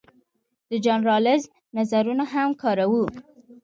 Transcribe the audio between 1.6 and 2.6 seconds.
نظرونه هم